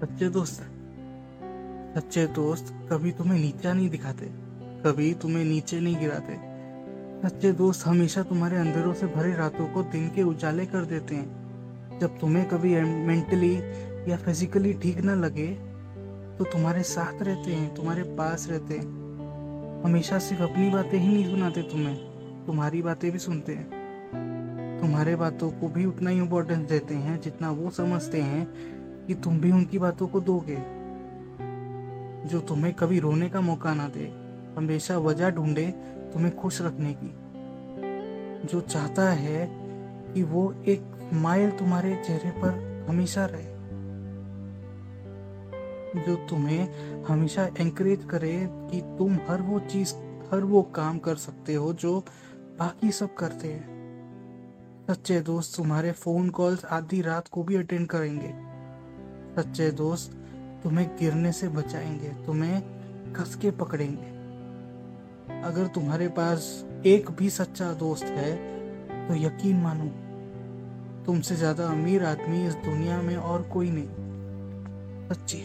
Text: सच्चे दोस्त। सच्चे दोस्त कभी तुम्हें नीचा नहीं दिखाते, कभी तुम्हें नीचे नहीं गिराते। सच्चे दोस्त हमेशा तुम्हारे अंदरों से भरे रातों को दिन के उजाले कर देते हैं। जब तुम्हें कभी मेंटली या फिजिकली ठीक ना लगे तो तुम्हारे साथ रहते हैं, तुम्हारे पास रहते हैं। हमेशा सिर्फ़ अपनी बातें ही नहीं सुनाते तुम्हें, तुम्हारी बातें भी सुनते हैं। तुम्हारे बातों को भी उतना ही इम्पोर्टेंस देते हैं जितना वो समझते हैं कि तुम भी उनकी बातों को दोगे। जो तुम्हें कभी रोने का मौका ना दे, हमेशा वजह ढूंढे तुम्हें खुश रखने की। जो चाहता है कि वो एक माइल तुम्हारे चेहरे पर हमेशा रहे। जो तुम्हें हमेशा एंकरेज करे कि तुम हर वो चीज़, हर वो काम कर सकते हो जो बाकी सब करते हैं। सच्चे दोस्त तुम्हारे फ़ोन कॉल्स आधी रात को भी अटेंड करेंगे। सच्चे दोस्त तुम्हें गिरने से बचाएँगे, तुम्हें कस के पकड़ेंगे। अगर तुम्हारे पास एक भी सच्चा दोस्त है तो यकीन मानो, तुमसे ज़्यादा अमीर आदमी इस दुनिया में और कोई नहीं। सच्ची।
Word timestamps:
सच्चे 0.00 0.28
दोस्त। 0.28 0.60
सच्चे 1.96 2.26
दोस्त 2.26 2.72
कभी 2.90 3.10
तुम्हें 3.12 3.38
नीचा 3.40 3.72
नहीं 3.72 3.88
दिखाते, 3.90 4.26
कभी 4.82 5.12
तुम्हें 5.14 5.44
नीचे 5.44 5.80
नहीं 5.80 5.98
गिराते। 5.98 6.36
सच्चे 7.22 7.50
दोस्त 7.52 7.86
हमेशा 7.86 8.22
तुम्हारे 8.22 8.56
अंदरों 8.56 8.92
से 8.94 9.06
भरे 9.06 9.34
रातों 9.34 9.66
को 9.66 9.82
दिन 9.82 10.08
के 10.08 10.22
उजाले 10.22 10.66
कर 10.66 10.84
देते 10.84 11.14
हैं। 11.14 11.98
जब 11.98 12.18
तुम्हें 12.18 12.48
कभी 12.48 12.74
मेंटली 12.80 13.54
या 14.10 14.16
फिजिकली 14.16 14.72
ठीक 14.74 15.00
ना 15.00 15.14
लगे 15.14 15.48
तो 16.38 16.44
तुम्हारे 16.44 16.82
साथ 16.82 17.22
रहते 17.22 17.50
हैं, 17.50 17.74
तुम्हारे 17.74 18.02
पास 18.02 18.48
रहते 18.50 18.74
हैं। 18.74 19.82
हमेशा 19.84 20.18
सिर्फ़ 20.18 20.42
अपनी 20.42 20.70
बातें 20.70 20.98
ही 20.98 21.08
नहीं 21.08 21.30
सुनाते 21.30 21.62
तुम्हें, 21.62 21.96
तुम्हारी 22.46 22.82
बातें 22.82 23.10
भी 23.12 23.18
सुनते 23.18 23.54
हैं। 23.54 24.78
तुम्हारे 24.80 25.16
बातों 25.16 25.50
को 25.50 25.68
भी 25.68 25.84
उतना 25.84 26.10
ही 26.10 26.18
इम्पोर्टेंस 26.18 26.68
देते 26.68 26.94
हैं 26.96 27.20
जितना 27.20 27.50
वो 27.50 27.70
समझते 27.70 28.20
हैं 28.22 28.46
कि 29.06 29.14
तुम 29.14 29.40
भी 29.40 29.52
उनकी 29.52 29.78
बातों 29.78 30.08
को 30.08 30.20
दोगे। 30.20 30.80
जो 32.28 32.40
तुम्हें 32.40 32.74
कभी 32.74 32.98
रोने 32.98 33.28
का 33.28 33.40
मौका 33.40 33.74
ना 33.74 33.88
दे, 33.88 34.14
हमेशा 34.58 34.98
वजह 34.98 35.30
ढूंढे 35.30 35.70
तुम्हें 36.12 36.36
खुश 36.36 36.62
रखने 36.62 36.96
की। 37.02 37.30
जो 38.46 38.60
चाहता 38.60 39.10
है 39.10 39.50
कि 40.14 40.22
वो 40.22 40.52
एक 40.52 41.10
माइल 41.12 41.50
तुम्हारे 41.50 42.02
चेहरे 42.06 42.30
पर 42.30 42.86
हमेशा 42.88 43.26
रहे। 43.26 43.60
जो 46.00 46.16
तुम्हें 46.16 46.68
हमेशा 47.04 47.44
एंकरेज 47.44 48.04
करे 48.04 48.48
कि 48.50 48.80
तुम 48.98 49.18
हर 49.28 49.42
वो 49.42 49.60
चीज़, 49.60 49.94
हर 50.32 50.40
वो 50.44 50.62
काम 50.62 50.98
कर 50.98 51.14
सकते 51.14 51.54
हो 51.54 51.72
जो 51.72 52.04
बाकी 52.58 52.90
सब 52.90 53.14
करते 53.14 53.48
हैं। 53.48 53.80
सच्चे 54.90 55.20
दोस्त 55.20 55.56
तुम्हारे 55.56 55.92
फ़ोन 55.92 56.30
कॉल्स 56.30 56.64
आधी 56.64 57.02
रात 57.02 57.28
को 57.28 57.42
भी 57.42 57.56
अटेंड 57.56 57.86
करेंगे। 57.86 58.49
सच्चे 59.40 59.70
दोस्त 59.70 60.12
तुम्हें 60.62 60.86
गिरने 60.98 61.32
से 61.32 61.48
बचाएँगे, 61.48 62.08
तुम्हें 62.26 62.62
कस 63.12 63.34
के 63.34 63.50
पकड़ेंगे। 63.50 64.08
अगर 65.42 65.66
तुम्हारे 65.66 66.08
पास 66.08 66.48
एक 66.86 67.10
भी 67.10 67.30
सच्चा 67.30 67.72
दोस्त 67.74 68.04
है 68.04 68.32
तो 69.08 69.14
यकीन 69.16 69.56
मानो, 69.56 69.84
तुमसे 71.06 71.36
ज़्यादा 71.36 71.66
अमीर 71.66 72.04
आदमी 72.04 72.46
इस 72.46 72.54
दुनिया 72.64 73.00
में 73.02 73.16
और 73.16 73.42
कोई 73.42 73.70
नहीं। 73.70 75.08
सच्ची। 75.08 75.38